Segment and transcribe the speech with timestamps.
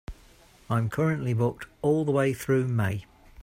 [0.67, 3.05] I'm currently booked all the way through May.